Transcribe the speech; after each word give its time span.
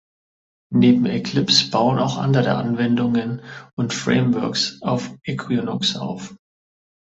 Neben 0.73 1.05
Eclipse 1.05 1.69
bauen 1.69 1.99
auch 1.99 2.17
andere 2.17 2.55
Anwendungen 2.55 3.43
und 3.75 3.93
Frameworks 3.93 4.81
auf 4.81 5.15
Equinox 5.21 5.95
auf. 5.95 6.35